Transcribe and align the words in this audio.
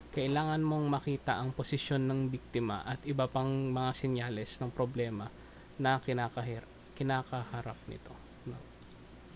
kailangan 0.17 0.61
mong 0.69 0.85
makita 0.97 1.33
ang 1.37 1.49
posisyon 1.59 2.03
ng 2.09 2.19
biktima 2.33 2.77
at 2.91 2.99
iba 3.11 3.25
pang 3.33 3.51
mga 3.77 3.91
senyales 4.01 4.51
ng 4.57 4.71
problema 4.79 5.27
na 5.83 5.91
kinakaharap 6.95 7.77
ng 7.85 7.85
nito 7.91 8.13